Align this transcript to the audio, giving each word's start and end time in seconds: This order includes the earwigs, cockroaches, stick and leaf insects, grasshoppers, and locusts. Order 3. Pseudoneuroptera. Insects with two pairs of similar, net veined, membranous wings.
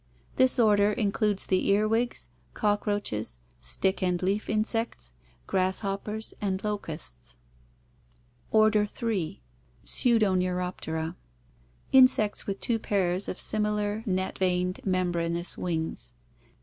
This 0.35 0.57
order 0.57 0.91
includes 0.91 1.45
the 1.45 1.67
earwigs, 1.69 2.29
cockroaches, 2.55 3.37
stick 3.59 4.01
and 4.01 4.19
leaf 4.23 4.49
insects, 4.49 5.13
grasshoppers, 5.45 6.33
and 6.41 6.63
locusts. 6.63 7.35
Order 8.49 8.87
3. 8.87 9.41
Pseudoneuroptera. 9.85 11.13
Insects 11.91 12.47
with 12.47 12.59
two 12.59 12.79
pairs 12.79 13.27
of 13.29 13.39
similar, 13.39 14.01
net 14.07 14.39
veined, 14.39 14.79
membranous 14.83 15.55
wings. 15.55 16.13